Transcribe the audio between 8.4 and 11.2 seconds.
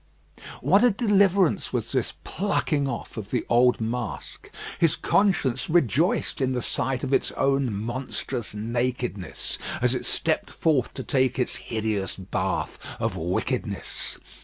nakedness, as it stepped forth to